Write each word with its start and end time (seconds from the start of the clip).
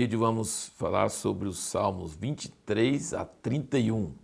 vídeo 0.00 0.18
vamos 0.18 0.72
falar 0.78 1.10
sobre 1.10 1.46
os 1.46 1.58
Salmos 1.58 2.14
23 2.14 3.12
a 3.12 3.22
31. 3.22 4.14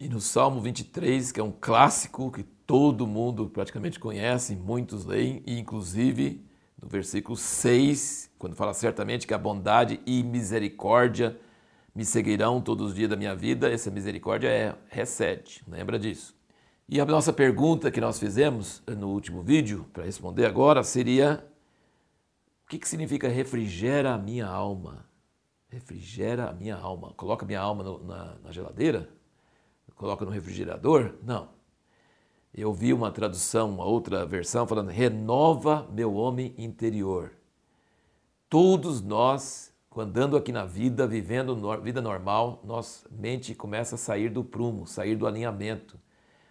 E 0.00 0.08
no 0.08 0.22
Salmo 0.22 0.58
23, 0.58 1.30
que 1.32 1.38
é 1.38 1.42
um 1.42 1.52
clássico 1.52 2.32
que 2.32 2.42
todo 2.42 3.06
mundo 3.06 3.46
praticamente 3.46 4.00
conhece, 4.00 4.56
muitos 4.56 5.04
leem, 5.04 5.42
e 5.46 5.58
inclusive 5.58 6.42
no 6.80 6.88
versículo 6.88 7.36
6, 7.36 8.30
quando 8.38 8.56
fala 8.56 8.72
certamente 8.72 9.26
que 9.26 9.34
a 9.34 9.38
bondade 9.38 10.00
e 10.06 10.22
misericórdia 10.22 11.38
me 11.94 12.06
seguirão 12.06 12.58
todos 12.62 12.88
os 12.88 12.94
dias 12.94 13.10
da 13.10 13.16
minha 13.16 13.36
vida, 13.36 13.70
essa 13.70 13.90
misericórdia 13.90 14.48
é 14.48 14.74
recede, 14.88 15.62
lembra 15.68 15.98
disso. 15.98 16.34
E 16.88 16.98
a 16.98 17.04
nossa 17.04 17.34
pergunta 17.34 17.90
que 17.90 18.00
nós 18.00 18.18
fizemos 18.18 18.82
no 18.86 19.10
último 19.10 19.42
vídeo, 19.42 19.84
para 19.92 20.04
responder 20.04 20.46
agora, 20.46 20.82
seria: 20.82 21.46
o 22.64 22.70
que, 22.70 22.78
que 22.78 22.88
significa 22.88 23.28
refrigera 23.28 24.14
a 24.14 24.18
minha 24.18 24.46
alma? 24.46 25.06
Refrigera 25.68 26.48
a 26.48 26.52
minha 26.52 26.76
alma. 26.76 27.12
Coloca 27.14 27.44
minha 27.44 27.60
alma 27.60 27.84
no, 27.84 28.04
na, 28.04 28.36
na 28.42 28.52
geladeira? 28.52 29.08
Coloca 29.94 30.24
no 30.24 30.30
refrigerador? 30.30 31.14
Não. 31.22 31.48
Eu 32.54 32.72
vi 32.72 32.92
uma 32.92 33.10
tradução, 33.10 33.68
uma 33.68 33.84
outra 33.84 34.24
versão, 34.24 34.66
falando: 34.66 34.88
renova 34.88 35.86
meu 35.92 36.14
homem 36.14 36.54
interior. 36.56 37.32
Todos 38.48 39.02
nós, 39.02 39.74
andando 39.94 40.36
aqui 40.36 40.52
na 40.52 40.64
vida, 40.64 41.06
vivendo 41.06 41.54
vida 41.82 42.00
normal, 42.00 42.62
nossa 42.64 43.06
mente 43.10 43.54
começa 43.54 43.96
a 43.96 43.98
sair 43.98 44.30
do 44.30 44.42
prumo, 44.42 44.86
sair 44.86 45.16
do 45.16 45.26
alinhamento. 45.26 45.98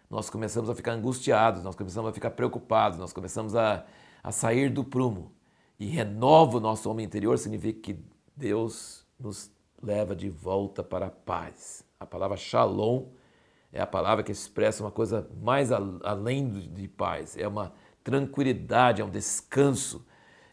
Nós 0.10 0.30
começamos 0.30 0.70
a 0.70 0.76
ficar 0.76 0.92
angustiados, 0.92 1.64
nós 1.64 1.76
começamos 1.76 2.10
a 2.10 2.14
ficar 2.14 2.32
preocupados, 2.32 3.00
nós 3.00 3.12
começamos 3.12 3.56
a, 3.56 3.86
a 4.24 4.32
sair 4.32 4.70
do 4.70 4.84
prumo 4.84 5.34
e 5.80 5.86
renova 5.88 6.58
o 6.58 6.60
nosso 6.60 6.90
homem 6.90 7.06
interior, 7.06 7.38
significa 7.38 7.80
que 7.82 8.00
Deus 8.36 9.07
nos 9.20 9.52
leva 9.82 10.16
de 10.16 10.30
volta 10.30 10.84
para 10.84 11.08
a 11.08 11.12
paz. 11.12 11.84
A 12.00 12.06
palavra 12.06 12.38
shalom 12.38 13.08
é 13.72 13.82
a 13.82 13.88
palavra 13.88 14.24
que 14.24 14.32
expressa 14.32 14.84
uma 14.84 14.92
coisa 14.92 15.30
mais 15.42 15.72
além 15.72 16.50
de 16.50 16.88
paz, 16.88 17.38
é 17.38 17.48
uma 17.48 17.74
tranquilidade, 18.04 19.02
é 19.02 19.06
um 19.06 19.10
descanso, 19.10 20.06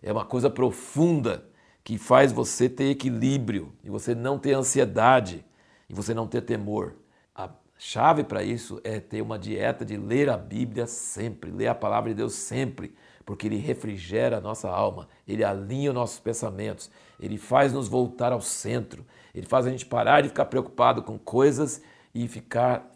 é 0.02 0.12
uma 0.12 0.24
coisa 0.24 0.50
profunda 0.50 1.46
que 1.82 1.98
faz 1.98 2.32
você 2.32 2.68
ter 2.68 2.90
equilíbrio 2.90 3.72
e 3.84 3.90
você 3.90 4.14
não 4.14 4.38
ter 4.38 4.54
ansiedade 4.54 5.44
e 5.88 5.94
você 5.94 6.14
não 6.14 6.26
ter 6.26 6.42
temor. 6.42 6.96
A 7.34 7.50
chave 7.78 8.24
para 8.24 8.42
isso 8.42 8.80
é 8.82 8.98
ter 8.98 9.22
uma 9.22 9.38
dieta 9.38 9.84
de 9.84 9.96
ler 9.96 10.28
a 10.30 10.36
Bíblia 10.36 10.86
sempre, 10.86 11.50
ler 11.50 11.68
a 11.68 11.74
palavra 11.74 12.10
de 12.10 12.16
Deus 12.16 12.34
sempre, 12.34 12.94
porque 13.24 13.46
ele 13.46 13.56
refrigera 13.56 14.38
a 14.38 14.40
nossa 14.40 14.68
alma, 14.68 15.08
ele 15.26 15.42
alinha 15.42 15.90
os 15.90 15.94
nossos 15.94 16.20
pensamentos, 16.20 16.90
ele 17.18 17.38
faz 17.38 17.72
nos 17.72 17.88
voltar 17.88 18.32
ao 18.32 18.40
centro, 18.40 19.04
ele 19.34 19.46
faz 19.46 19.66
a 19.66 19.70
gente 19.70 19.86
parar 19.86 20.20
de 20.20 20.28
ficar 20.28 20.44
preocupado 20.46 21.02
com 21.02 21.18
coisas 21.18 21.82
e 22.14 22.28
ficar 22.28 22.90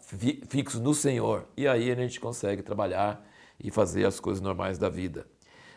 fixo 0.47 0.79
no 0.79 0.93
Senhor. 0.93 1.45
E 1.57 1.67
aí 1.67 1.91
a 1.91 1.95
gente 1.95 2.19
consegue 2.19 2.61
trabalhar 2.61 3.25
e 3.59 3.69
fazer 3.69 4.05
as 4.05 4.19
coisas 4.19 4.41
normais 4.41 4.77
da 4.77 4.87
vida. 4.87 5.27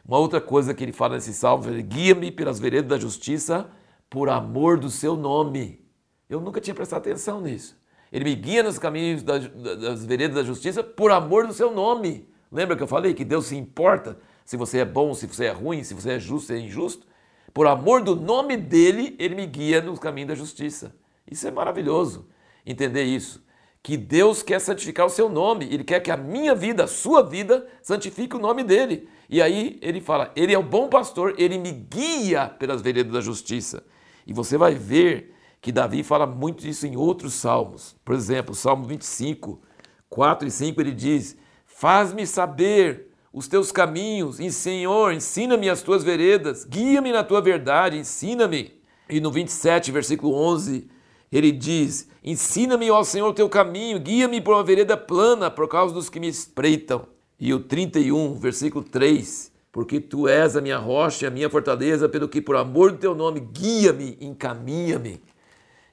Uma 0.06 0.18
outra 0.18 0.40
coisa 0.40 0.74
que 0.74 0.82
ele 0.82 0.92
fala 0.92 1.14
nesse 1.14 1.32
salmo 1.32 1.68
é: 1.68 1.82
guia-me 1.82 2.30
pelas 2.30 2.58
veredas 2.58 2.88
da 2.88 2.98
justiça 2.98 3.68
por 4.08 4.28
amor 4.28 4.78
do 4.78 4.90
seu 4.90 5.16
nome. 5.16 5.84
Eu 6.28 6.40
nunca 6.40 6.60
tinha 6.60 6.74
prestado 6.74 7.00
atenção 7.00 7.40
nisso. 7.40 7.80
Ele 8.12 8.24
me 8.24 8.34
guia 8.34 8.62
nos 8.62 8.78
caminhos 8.78 9.22
das 9.22 10.04
veredas 10.04 10.36
da 10.36 10.42
justiça 10.42 10.82
por 10.82 11.10
amor 11.10 11.46
do 11.46 11.54
seu 11.54 11.72
nome. 11.72 12.28
Lembra 12.50 12.76
que 12.76 12.82
eu 12.82 12.86
falei 12.86 13.14
que 13.14 13.24
Deus 13.24 13.46
se 13.46 13.56
importa 13.56 14.18
se 14.44 14.56
você 14.56 14.78
é 14.78 14.84
bom, 14.84 15.14
se 15.14 15.26
você 15.26 15.46
é 15.46 15.52
ruim, 15.52 15.84
se 15.84 15.94
você 15.94 16.12
é 16.12 16.18
justo, 16.18 16.48
se 16.48 16.54
é 16.54 16.58
injusto. 16.58 17.06
Por 17.52 17.66
amor 17.66 18.02
do 18.02 18.16
nome 18.16 18.56
dele, 18.56 19.14
ele 19.18 19.34
me 19.34 19.46
guia 19.46 19.80
no 19.80 19.98
caminho 19.98 20.28
da 20.28 20.34
justiça. 20.34 20.94
Isso 21.30 21.46
é 21.46 21.50
maravilhoso, 21.50 22.26
entender 22.64 23.04
isso. 23.04 23.42
Que 23.82 23.96
Deus 23.96 24.42
quer 24.42 24.60
santificar 24.60 25.06
o 25.06 25.10
seu 25.10 25.28
nome, 25.28 25.66
ele 25.66 25.82
quer 25.82 26.00
que 26.00 26.10
a 26.10 26.16
minha 26.16 26.54
vida, 26.54 26.84
a 26.84 26.86
sua 26.86 27.22
vida, 27.22 27.66
santifique 27.82 28.36
o 28.36 28.38
nome 28.38 28.62
dele. 28.62 29.08
E 29.28 29.42
aí 29.42 29.78
ele 29.82 30.00
fala: 30.00 30.30
Ele 30.36 30.54
é 30.54 30.58
o 30.58 30.62
bom 30.62 30.88
pastor, 30.88 31.34
ele 31.36 31.58
me 31.58 31.72
guia 31.72 32.48
pelas 32.48 32.80
veredas 32.80 33.12
da 33.12 33.20
justiça. 33.20 33.84
E 34.26 34.32
você 34.32 34.56
vai 34.56 34.74
ver 34.74 35.34
que 35.60 35.72
Davi 35.72 36.02
fala 36.02 36.26
muito 36.26 36.62
disso 36.62 36.86
em 36.86 36.96
outros 36.96 37.34
salmos. 37.34 37.96
Por 38.04 38.14
exemplo, 38.14 38.54
Salmo 38.54 38.84
25, 38.84 39.60
4 40.08 40.46
e 40.46 40.50
5, 40.50 40.80
ele 40.80 40.92
diz: 40.92 41.36
Faz-me 41.66 42.26
saber 42.26 43.11
os 43.32 43.48
teus 43.48 43.72
caminhos, 43.72 44.38
e 44.38 44.52
Senhor, 44.52 45.12
ensina-me 45.12 45.70
as 45.70 45.82
tuas 45.82 46.04
veredas, 46.04 46.64
guia-me 46.64 47.12
na 47.12 47.24
tua 47.24 47.40
verdade, 47.40 47.96
ensina-me. 47.96 48.74
E 49.08 49.20
no 49.20 49.30
27, 49.30 49.90
versículo 49.90 50.34
11, 50.34 50.88
ele 51.30 51.50
diz: 51.50 52.08
Ensina-me, 52.22 52.90
ó 52.90 53.02
Senhor, 53.02 53.28
o 53.28 53.32
teu 53.32 53.48
caminho, 53.48 53.98
guia-me 53.98 54.40
por 54.40 54.54
uma 54.54 54.62
vereda 54.62 54.96
plana 54.96 55.50
por 55.50 55.66
causa 55.66 55.94
dos 55.94 56.10
que 56.10 56.20
me 56.20 56.28
espreitam. 56.28 57.06
E 57.40 57.52
o 57.54 57.60
31, 57.60 58.34
versículo 58.34 58.84
3, 58.84 59.50
porque 59.72 59.98
tu 59.98 60.28
és 60.28 60.54
a 60.54 60.60
minha 60.60 60.78
rocha, 60.78 61.26
a 61.26 61.30
minha 61.30 61.48
fortaleza, 61.48 62.08
pelo 62.08 62.28
que 62.28 62.40
por 62.40 62.54
amor 62.54 62.92
do 62.92 62.98
teu 62.98 63.14
nome 63.14 63.40
guia-me, 63.40 64.18
encaminha-me. 64.20 65.20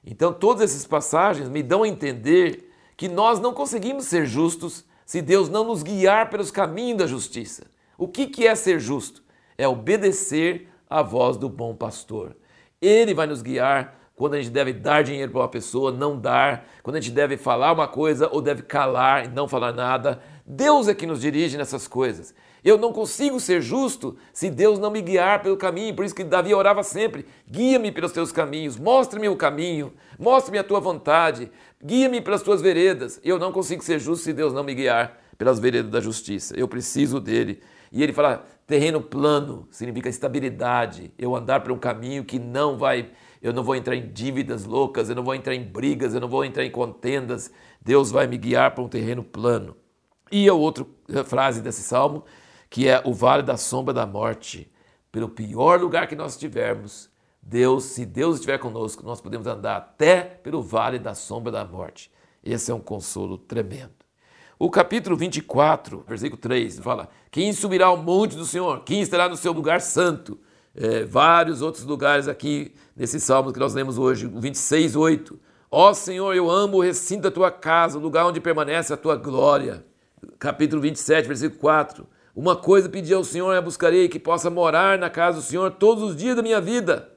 Então, 0.04 0.32
todas 0.32 0.70
essas 0.70 0.86
passagens 0.86 1.48
me 1.48 1.62
dão 1.62 1.82
a 1.82 1.88
entender 1.88 2.70
que 2.96 3.08
nós 3.08 3.40
não 3.40 3.52
conseguimos 3.52 4.04
ser 4.04 4.26
justos 4.26 4.84
se 5.10 5.20
Deus 5.20 5.48
não 5.48 5.64
nos 5.64 5.82
guiar 5.82 6.30
pelos 6.30 6.52
caminhos 6.52 6.98
da 6.98 7.04
justiça. 7.08 7.64
O 7.98 8.06
que, 8.06 8.28
que 8.28 8.46
é 8.46 8.54
ser 8.54 8.78
justo? 8.78 9.24
É 9.58 9.66
obedecer 9.66 10.68
à 10.88 11.02
voz 11.02 11.36
do 11.36 11.48
bom 11.48 11.74
pastor. 11.74 12.36
Ele 12.80 13.12
vai 13.12 13.26
nos 13.26 13.42
guiar 13.42 13.98
quando 14.14 14.34
a 14.34 14.36
gente 14.40 14.52
deve 14.52 14.72
dar 14.72 15.02
dinheiro 15.02 15.32
para 15.32 15.40
uma 15.40 15.48
pessoa, 15.48 15.90
não 15.90 16.16
dar, 16.16 16.64
quando 16.84 16.94
a 16.94 17.00
gente 17.00 17.12
deve 17.12 17.36
falar 17.36 17.72
uma 17.72 17.88
coisa 17.88 18.28
ou 18.30 18.40
deve 18.40 18.62
calar 18.62 19.24
e 19.24 19.28
não 19.28 19.48
falar 19.48 19.72
nada. 19.72 20.22
Deus 20.50 20.88
é 20.88 20.94
que 20.94 21.06
nos 21.06 21.20
dirige 21.20 21.56
nessas 21.56 21.86
coisas. 21.86 22.34
Eu 22.62 22.76
não 22.76 22.92
consigo 22.92 23.40
ser 23.40 23.62
justo 23.62 24.16
se 24.32 24.50
Deus 24.50 24.78
não 24.78 24.90
me 24.90 25.00
guiar 25.00 25.42
pelo 25.42 25.56
caminho. 25.56 25.94
Por 25.94 26.04
isso 26.04 26.14
que 26.14 26.24
Davi 26.24 26.52
orava 26.52 26.82
sempre: 26.82 27.24
guia-me 27.50 27.90
pelos 27.90 28.12
teus 28.12 28.32
caminhos, 28.32 28.76
mostre-me 28.76 29.28
o 29.28 29.36
caminho, 29.36 29.92
mostre-me 30.18 30.58
a 30.58 30.64
tua 30.64 30.80
vontade, 30.80 31.50
Guia-me 31.82 32.20
pelas 32.20 32.42
tuas 32.42 32.60
veredas. 32.60 33.18
Eu 33.24 33.38
não 33.38 33.50
consigo 33.50 33.82
ser 33.82 33.98
justo 33.98 34.24
se 34.24 34.34
Deus 34.34 34.52
não 34.52 34.62
me 34.62 34.74
guiar 34.74 35.18
pelas 35.38 35.58
veredas 35.58 35.90
da 35.90 35.98
justiça. 35.98 36.54
Eu 36.54 36.68
preciso 36.68 37.18
dele. 37.18 37.62
E 37.90 38.02
ele 38.02 38.12
fala: 38.12 38.44
terreno 38.66 39.00
plano 39.00 39.66
significa 39.70 40.10
estabilidade. 40.10 41.10
Eu 41.18 41.34
andar 41.34 41.60
por 41.60 41.72
um 41.72 41.78
caminho 41.78 42.22
que 42.22 42.38
não 42.38 42.76
vai. 42.76 43.10
Eu 43.40 43.54
não 43.54 43.64
vou 43.64 43.74
entrar 43.74 43.96
em 43.96 44.12
dívidas 44.12 44.66
loucas, 44.66 45.08
eu 45.08 45.16
não 45.16 45.24
vou 45.24 45.34
entrar 45.34 45.54
em 45.54 45.64
brigas, 45.64 46.12
eu 46.12 46.20
não 46.20 46.28
vou 46.28 46.44
entrar 46.44 46.66
em 46.66 46.70
contendas. 46.70 47.50
Deus 47.80 48.10
vai 48.10 48.26
me 48.26 48.36
guiar 48.36 48.74
para 48.74 48.84
um 48.84 48.88
terreno 48.88 49.24
plano. 49.24 49.74
E 50.30 50.48
a 50.48 50.54
outra 50.54 50.86
frase 51.24 51.60
desse 51.60 51.82
salmo, 51.82 52.24
que 52.68 52.88
é 52.88 53.02
o 53.04 53.12
vale 53.12 53.42
da 53.42 53.56
sombra 53.56 53.92
da 53.92 54.06
morte. 54.06 54.70
Pelo 55.10 55.28
pior 55.28 55.80
lugar 55.80 56.06
que 56.06 56.14
nós 56.14 56.32
estivermos, 56.32 57.10
Deus, 57.42 57.84
se 57.84 58.06
Deus 58.06 58.36
estiver 58.36 58.58
conosco, 58.58 59.04
nós 59.04 59.20
podemos 59.20 59.46
andar 59.46 59.76
até 59.76 60.20
pelo 60.20 60.62
vale 60.62 60.98
da 60.98 61.14
sombra 61.14 61.50
da 61.50 61.64
morte. 61.64 62.10
Esse 62.44 62.70
é 62.70 62.74
um 62.74 62.80
consolo 62.80 63.36
tremendo. 63.36 63.90
O 64.58 64.70
capítulo 64.70 65.16
24, 65.16 66.04
versículo 66.06 66.40
3, 66.40 66.78
fala: 66.78 67.08
Quem 67.30 67.52
subirá 67.52 67.86
ao 67.86 67.96
monte 67.96 68.36
do 68.36 68.44
Senhor? 68.44 68.84
Quem 68.84 69.00
estará 69.00 69.28
no 69.28 69.36
seu 69.36 69.52
lugar 69.52 69.80
santo? 69.80 70.38
É, 70.74 71.02
vários 71.04 71.62
outros 71.62 71.84
lugares 71.84 72.28
aqui 72.28 72.72
nesse 72.94 73.18
salmo 73.18 73.52
que 73.52 73.58
nós 73.58 73.74
lemos 73.74 73.98
hoje, 73.98 74.26
o 74.26 74.40
26, 74.40 74.94
8. 74.94 75.40
Ó 75.70 75.92
Senhor, 75.92 76.34
eu 76.36 76.50
amo 76.50 76.76
o 76.76 76.82
recinto 76.82 77.22
da 77.22 77.30
tua 77.30 77.50
casa, 77.50 77.98
o 77.98 78.00
lugar 78.00 78.26
onde 78.26 78.40
permanece 78.40 78.92
a 78.92 78.96
tua 78.96 79.16
glória. 79.16 79.84
Capítulo 80.40 80.80
27, 80.80 81.28
versículo 81.28 81.60
4. 81.60 82.06
Uma 82.34 82.56
coisa 82.56 82.88
pedi 82.88 83.12
ao 83.12 83.22
Senhor 83.22 83.54
a 83.54 83.60
buscarei, 83.60 84.08
que 84.08 84.18
possa 84.18 84.48
morar 84.48 84.98
na 84.98 85.10
casa 85.10 85.36
do 85.36 85.44
Senhor 85.44 85.70
todos 85.72 86.02
os 86.02 86.16
dias 86.16 86.34
da 86.34 86.40
minha 86.40 86.62
vida 86.62 87.12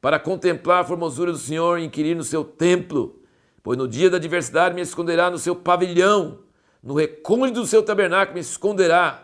para 0.00 0.18
contemplar 0.18 0.80
a 0.80 0.84
formosura 0.84 1.30
do 1.30 1.38
Senhor 1.38 1.78
e 1.78 1.84
inquirir 1.84 2.16
no 2.16 2.24
seu 2.24 2.42
templo. 2.42 3.22
Pois 3.62 3.78
no 3.78 3.86
dia 3.86 4.10
da 4.10 4.16
adversidade 4.16 4.74
me 4.74 4.80
esconderá 4.80 5.30
no 5.30 5.38
seu 5.38 5.54
pavilhão, 5.54 6.40
no 6.82 6.94
recôndito 6.94 7.60
do 7.60 7.66
seu 7.66 7.80
tabernáculo 7.80 8.34
me 8.34 8.40
esconderá. 8.40 9.22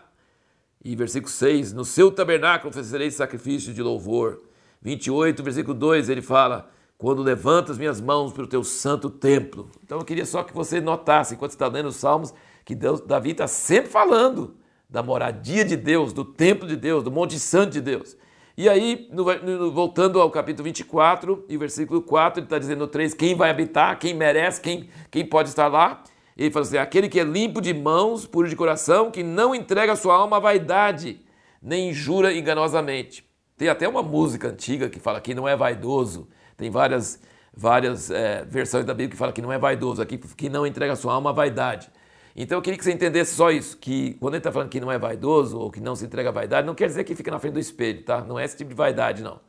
E 0.81 0.95
versículo 0.95 1.29
6, 1.29 1.73
no 1.73 1.83
seu 1.83 2.09
tabernáculo 2.09 2.69
oferecerei 2.69 3.11
sacrifício 3.11 3.73
de 3.73 3.83
louvor. 3.83 4.39
28, 4.81 5.43
versículo 5.43 5.77
2, 5.77 6.07
ele 6.07 6.21
fala, 6.21 6.69
quando 6.97 7.21
levantas 7.21 7.77
minhas 7.77 7.99
mãos 7.99 8.31
para 8.31 8.43
o 8.43 8.47
teu 8.47 8.63
santo 8.63 9.09
templo. 9.09 9.69
Então 9.83 9.99
eu 9.99 10.05
queria 10.05 10.25
só 10.25 10.41
que 10.41 10.53
você 10.53 10.79
notasse, 10.79 11.33
enquanto 11.33 11.51
está 11.51 11.67
lendo 11.67 11.89
os 11.89 11.97
Salmos, 11.97 12.33
que 12.71 12.75
Deus, 12.75 13.01
Davi 13.01 13.31
está 13.31 13.47
sempre 13.47 13.91
falando 13.91 14.55
da 14.89 15.03
moradia 15.03 15.65
de 15.65 15.75
Deus, 15.75 16.13
do 16.13 16.23
templo 16.23 16.65
de 16.65 16.77
Deus, 16.77 17.03
do 17.03 17.11
Monte 17.11 17.37
Santo 17.37 17.71
de 17.71 17.81
Deus. 17.81 18.15
E 18.57 18.69
aí, 18.69 19.09
no, 19.11 19.25
no, 19.25 19.71
voltando 19.73 20.21
ao 20.21 20.29
capítulo 20.31 20.63
24 20.63 21.45
e 21.49 21.57
versículo 21.57 22.01
4, 22.01 22.39
ele 22.39 22.45
está 22.45 22.57
dizendo 22.57 22.79
no 22.79 22.87
3 22.87 23.13
quem 23.13 23.35
vai 23.35 23.49
habitar, 23.49 23.99
quem 23.99 24.13
merece, 24.13 24.61
quem, 24.61 24.89
quem 25.09 25.25
pode 25.25 25.49
estar 25.49 25.67
lá. 25.67 26.01
Ele 26.37 26.49
fala 26.49 26.65
assim: 26.65 26.77
aquele 26.77 27.09
que 27.09 27.19
é 27.19 27.23
limpo 27.23 27.59
de 27.61 27.73
mãos, 27.73 28.25
puro 28.25 28.47
de 28.47 28.55
coração, 28.55 29.11
que 29.11 29.21
não 29.21 29.53
entrega 29.53 29.93
sua 29.97 30.15
alma 30.15 30.37
à 30.37 30.39
vaidade, 30.39 31.19
nem 31.61 31.93
jura 31.93 32.33
enganosamente. 32.33 33.29
Tem 33.57 33.67
até 33.67 33.87
uma 33.87 34.01
música 34.01 34.47
antiga 34.47 34.89
que 34.89 34.99
fala 34.99 35.19
que 35.19 35.33
não 35.33 35.45
é 35.45 35.57
vaidoso. 35.57 36.29
Tem 36.55 36.69
várias, 36.69 37.21
várias 37.53 38.09
é, 38.09 38.45
versões 38.45 38.85
da 38.85 38.93
Bíblia 38.93 39.09
que 39.09 39.17
fala 39.17 39.33
que 39.33 39.41
não 39.41 39.51
é 39.51 39.57
vaidoso, 39.57 40.01
aqui 40.01 40.17
que 40.17 40.47
não 40.47 40.65
entrega 40.65 40.95
sua 40.95 41.13
alma 41.13 41.31
à 41.31 41.33
vaidade. 41.33 41.89
Então 42.35 42.57
eu 42.57 42.61
queria 42.61 42.77
que 42.77 42.83
você 42.83 42.91
entendesse 42.91 43.35
só 43.35 43.51
isso, 43.51 43.77
que 43.77 44.13
quando 44.15 44.35
ele 44.35 44.39
está 44.39 44.51
falando 44.51 44.69
que 44.69 44.79
não 44.79 44.91
é 44.91 44.97
vaidoso 44.97 45.59
ou 45.59 45.69
que 45.69 45.81
não 45.81 45.95
se 45.95 46.05
entrega 46.05 46.29
à 46.29 46.31
vaidade, 46.31 46.65
não 46.65 46.75
quer 46.75 46.87
dizer 46.87 47.03
que 47.03 47.15
fica 47.15 47.29
na 47.29 47.39
frente 47.39 47.53
do 47.53 47.59
espelho, 47.59 48.03
tá? 48.03 48.21
Não 48.21 48.39
é 48.39 48.45
esse 48.45 48.57
tipo 48.57 48.69
de 48.69 48.75
vaidade, 48.75 49.21
não. 49.21 49.39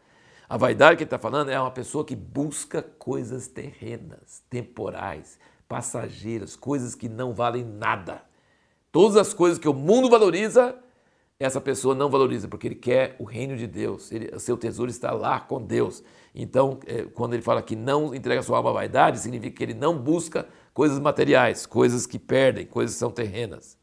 A 0.48 0.56
vaidade 0.56 0.96
que 0.96 1.04
ele 1.04 1.06
está 1.06 1.18
falando 1.18 1.50
é 1.50 1.58
uma 1.58 1.70
pessoa 1.70 2.04
que 2.04 2.14
busca 2.14 2.82
coisas 2.82 3.48
terrenas, 3.48 4.42
temporais, 4.50 5.38
passageiras, 5.68 6.56
coisas 6.56 6.94
que 6.94 7.08
não 7.08 7.32
valem 7.32 7.64
nada. 7.64 8.22
Todas 8.90 9.16
as 9.16 9.32
coisas 9.32 9.58
que 9.58 9.68
o 9.68 9.72
mundo 9.72 10.10
valoriza, 10.10 10.74
essa 11.40 11.60
pessoa 11.60 11.94
não 11.94 12.10
valoriza, 12.10 12.48
porque 12.48 12.68
ele 12.68 12.74
quer 12.74 13.16
o 13.18 13.24
reino 13.24 13.56
de 13.56 13.66
Deus, 13.66 14.12
ele, 14.12 14.38
seu 14.38 14.56
tesouro 14.56 14.90
está 14.90 15.12
lá 15.12 15.40
com 15.40 15.62
Deus. 15.62 16.04
Então, 16.34 16.78
é, 16.86 17.04
quando 17.04 17.34
ele 17.34 17.42
fala 17.42 17.62
que 17.62 17.74
não 17.74 18.14
entrega 18.14 18.42
sua 18.42 18.58
alma 18.58 18.70
à 18.70 18.74
vaidade, 18.74 19.20
significa 19.20 19.56
que 19.56 19.62
ele 19.62 19.74
não 19.74 19.96
busca 19.96 20.46
coisas 20.72 20.98
materiais, 20.98 21.66
coisas 21.66 22.06
que 22.06 22.18
perdem, 22.18 22.66
coisas 22.66 22.94
que 22.94 22.98
são 23.00 23.10
terrenas. 23.10 23.78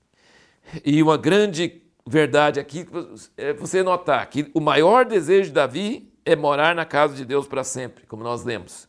E 0.85 1.01
uma 1.01 1.17
grande 1.17 1.81
verdade 2.07 2.59
aqui 2.59 2.87
é 3.37 3.53
você 3.53 3.83
notar 3.83 4.27
que 4.29 4.49
o 4.53 4.59
maior 4.59 5.05
desejo 5.05 5.49
de 5.49 5.53
Davi 5.53 6.11
é 6.25 6.35
morar 6.35 6.75
na 6.75 6.85
casa 6.85 7.15
de 7.15 7.25
Deus 7.25 7.47
para 7.47 7.63
sempre, 7.63 8.05
como 8.05 8.23
nós 8.23 8.43
lemos. 8.43 8.87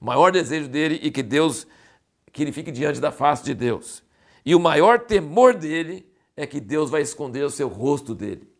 O 0.00 0.04
maior 0.04 0.32
desejo 0.32 0.68
dele 0.68 0.98
e 1.02 1.10
que 1.10 1.22
Deus 1.22 1.66
que 2.32 2.42
ele 2.42 2.52
fique 2.52 2.70
diante 2.70 2.98
da 2.98 3.12
face 3.12 3.44
de 3.44 3.54
Deus. 3.54 4.02
E 4.44 4.54
o 4.54 4.60
maior 4.60 5.00
temor 5.00 5.54
dele 5.54 6.10
é 6.36 6.46
que 6.46 6.60
Deus 6.60 6.90
vai 6.90 7.02
esconder 7.02 7.44
o 7.44 7.50
seu 7.50 7.68
rosto 7.68 8.14
dele. 8.14 8.50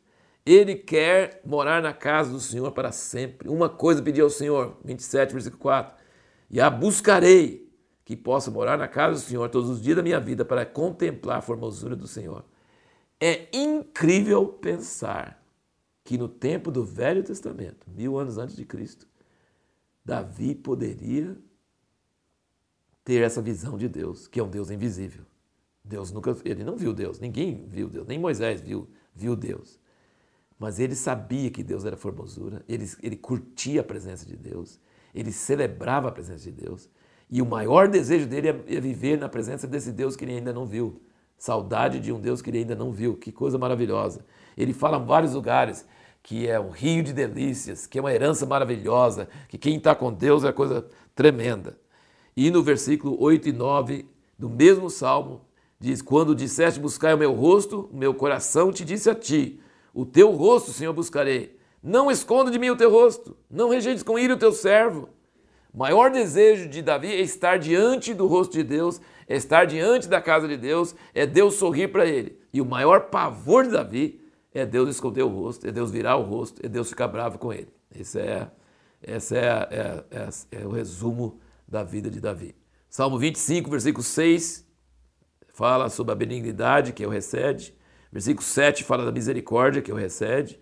Ele 0.44 0.74
quer 0.74 1.40
morar 1.44 1.80
na 1.80 1.92
casa 1.92 2.30
do 2.30 2.40
Senhor 2.40 2.70
para 2.72 2.92
sempre. 2.92 3.48
Uma 3.48 3.68
coisa 3.68 4.02
pedi 4.02 4.20
ao 4.20 4.28
Senhor, 4.28 4.76
27, 4.84 5.32
versículo 5.32 5.60
4. 5.62 5.94
E 6.50 6.60
a 6.60 6.68
buscarei, 6.68 7.71
que 8.04 8.16
possa 8.16 8.50
morar 8.50 8.76
na 8.76 8.88
casa 8.88 9.20
do 9.20 9.26
Senhor 9.26 9.48
todos 9.48 9.70
os 9.70 9.80
dias 9.80 9.96
da 9.96 10.02
minha 10.02 10.18
vida 10.18 10.44
para 10.44 10.66
contemplar 10.66 11.38
a 11.38 11.42
formosura 11.42 11.94
do 11.94 12.06
Senhor. 12.06 12.44
É 13.20 13.48
incrível 13.52 14.46
pensar 14.46 15.40
que 16.04 16.18
no 16.18 16.28
tempo 16.28 16.70
do 16.70 16.84
Velho 16.84 17.22
Testamento, 17.22 17.86
mil 17.88 18.18
anos 18.18 18.38
antes 18.38 18.56
de 18.56 18.64
Cristo, 18.64 19.06
Davi 20.04 20.54
poderia 20.54 21.36
ter 23.04 23.22
essa 23.22 23.40
visão 23.40 23.78
de 23.78 23.88
Deus, 23.88 24.26
que 24.26 24.40
é 24.40 24.42
um 24.42 24.50
Deus 24.50 24.70
invisível. 24.70 25.24
Deus 25.84 26.12
nunca, 26.12 26.36
ele 26.44 26.64
não 26.64 26.76
viu 26.76 26.92
Deus, 26.92 27.18
ninguém 27.18 27.66
viu 27.66 27.88
Deus, 27.88 28.06
nem 28.06 28.18
Moisés 28.18 28.60
viu, 28.60 28.88
viu 29.14 29.34
Deus. 29.34 29.78
Mas 30.58 30.78
ele 30.78 30.94
sabia 30.94 31.50
que 31.50 31.62
Deus 31.62 31.84
era 31.84 31.96
formosura, 31.96 32.64
ele, 32.68 32.88
ele 33.02 33.16
curtia 33.16 33.80
a 33.80 33.84
presença 33.84 34.24
de 34.24 34.36
Deus, 34.36 34.80
ele 35.14 35.32
celebrava 35.32 36.08
a 36.08 36.12
presença 36.12 36.44
de 36.44 36.52
Deus. 36.52 36.88
E 37.32 37.40
o 37.40 37.46
maior 37.46 37.88
desejo 37.88 38.26
dele 38.26 38.50
é, 38.50 38.76
é 38.76 38.78
viver 38.78 39.18
na 39.18 39.26
presença 39.26 39.66
desse 39.66 39.90
Deus 39.90 40.14
que 40.14 40.22
ele 40.22 40.34
ainda 40.34 40.52
não 40.52 40.66
viu. 40.66 41.00
Saudade 41.38 41.98
de 41.98 42.12
um 42.12 42.20
Deus 42.20 42.42
que 42.42 42.50
ele 42.50 42.58
ainda 42.58 42.74
não 42.74 42.92
viu. 42.92 43.16
Que 43.16 43.32
coisa 43.32 43.56
maravilhosa. 43.56 44.22
Ele 44.54 44.74
fala 44.74 44.98
em 44.98 45.06
vários 45.06 45.32
lugares 45.32 45.86
que 46.22 46.46
é 46.46 46.60
um 46.60 46.68
rio 46.68 47.02
de 47.02 47.10
delícias, 47.14 47.86
que 47.86 47.98
é 47.98 48.02
uma 48.02 48.12
herança 48.12 48.44
maravilhosa, 48.44 49.28
que 49.48 49.56
quem 49.56 49.78
está 49.78 49.94
com 49.94 50.12
Deus 50.12 50.44
é 50.44 50.52
coisa 50.52 50.86
tremenda. 51.14 51.78
E 52.36 52.50
no 52.50 52.62
versículo 52.62 53.16
8 53.18 53.48
e 53.48 53.52
9 53.52 54.06
do 54.38 54.50
mesmo 54.50 54.90
salmo, 54.90 55.40
diz: 55.80 56.02
Quando 56.02 56.34
disseste 56.34 56.78
buscar 56.78 57.14
o 57.14 57.18
meu 57.18 57.32
rosto, 57.32 57.88
o 57.90 57.96
meu 57.96 58.12
coração 58.12 58.70
te 58.70 58.84
disse 58.84 59.08
a 59.08 59.14
ti: 59.14 59.58
O 59.94 60.04
teu 60.04 60.32
rosto, 60.32 60.70
Senhor, 60.70 60.92
buscarei. 60.92 61.58
Não 61.82 62.10
esconda 62.10 62.50
de 62.50 62.58
mim 62.58 62.68
o 62.68 62.76
teu 62.76 62.90
rosto, 62.90 63.34
não 63.50 63.70
rejeites 63.70 64.02
com 64.02 64.18
ira 64.18 64.34
o 64.34 64.38
teu 64.38 64.52
servo. 64.52 65.08
O 65.72 65.78
maior 65.78 66.10
desejo 66.10 66.68
de 66.68 66.82
Davi 66.82 67.08
é 67.08 67.20
estar 67.20 67.58
diante 67.58 68.12
do 68.12 68.26
rosto 68.26 68.52
de 68.52 68.62
Deus, 68.62 69.00
é 69.26 69.36
estar 69.36 69.64
diante 69.64 70.06
da 70.06 70.20
casa 70.20 70.46
de 70.46 70.56
Deus, 70.56 70.94
é 71.14 71.24
Deus 71.26 71.54
sorrir 71.54 71.88
para 71.88 72.04
ele. 72.04 72.38
E 72.52 72.60
o 72.60 72.66
maior 72.66 73.08
pavor 73.08 73.64
de 73.64 73.70
Davi 73.70 74.20
é 74.52 74.66
Deus 74.66 74.90
esconder 74.90 75.22
o 75.22 75.28
rosto, 75.28 75.66
é 75.66 75.72
Deus 75.72 75.90
virar 75.90 76.16
o 76.16 76.22
rosto, 76.22 76.60
é 76.64 76.68
Deus 76.68 76.90
ficar 76.90 77.08
bravo 77.08 77.38
com 77.38 77.52
ele. 77.52 77.68
Esse 77.94 78.20
é, 78.20 78.50
esse 79.02 79.34
é, 79.34 79.68
é, 79.70 80.04
é, 80.10 80.60
é 80.62 80.66
o 80.66 80.70
resumo 80.70 81.40
da 81.66 81.82
vida 81.82 82.10
de 82.10 82.20
Davi. 82.20 82.54
Salmo 82.90 83.18
25, 83.18 83.70
versículo 83.70 84.04
6, 84.04 84.66
fala 85.54 85.88
sobre 85.88 86.12
a 86.12 86.16
benignidade 86.16 86.92
que 86.92 87.06
o 87.06 87.08
recede. 87.08 87.74
Versículo 88.12 88.44
7 88.44 88.84
fala 88.84 89.06
da 89.06 89.12
misericórdia 89.12 89.80
que 89.80 89.90
o 89.90 89.96
recede. 89.96 90.60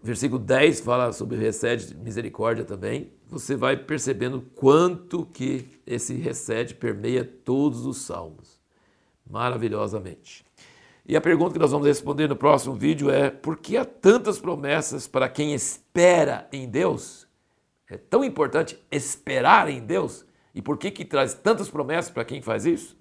Versículo 0.00 0.38
10 0.38 0.80
fala 0.80 1.12
sobre 1.12 1.36
recede 1.36 1.94
misericórdia 1.96 2.64
também. 2.64 3.12
Você 3.28 3.56
vai 3.56 3.76
percebendo 3.76 4.42
quanto 4.54 5.26
que 5.26 5.80
esse 5.86 6.14
recede 6.14 6.74
permeia 6.74 7.24
todos 7.24 7.84
os 7.84 7.98
salmos. 7.98 8.60
Maravilhosamente. 9.28 10.44
E 11.04 11.16
a 11.16 11.20
pergunta 11.20 11.52
que 11.52 11.58
nós 11.58 11.72
vamos 11.72 11.86
responder 11.86 12.28
no 12.28 12.36
próximo 12.36 12.74
vídeo 12.74 13.10
é: 13.10 13.30
por 13.30 13.56
que 13.58 13.76
há 13.76 13.84
tantas 13.84 14.38
promessas 14.38 15.06
para 15.06 15.28
quem 15.28 15.52
espera 15.52 16.48
em 16.52 16.68
Deus? 16.68 17.26
É 17.88 17.96
tão 17.96 18.24
importante 18.24 18.78
esperar 18.90 19.68
em 19.68 19.80
Deus? 19.80 20.24
E 20.54 20.62
por 20.62 20.78
que, 20.78 20.90
que 20.90 21.04
traz 21.04 21.34
tantas 21.34 21.68
promessas 21.68 22.10
para 22.10 22.24
quem 22.24 22.40
faz 22.40 22.64
isso? 22.64 22.96